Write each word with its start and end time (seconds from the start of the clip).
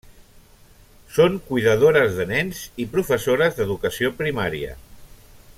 Són 1.17 1.35
cuidadores 1.49 2.17
de 2.21 2.27
nens 2.33 2.63
i 2.85 2.89
professores 2.97 3.61
d'educació 3.61 4.15
primària. 4.23 4.77